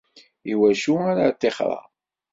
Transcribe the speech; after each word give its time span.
Iwacu 0.51 0.93
ara 1.09 1.25
ṭṭixreɣ? 1.35 1.83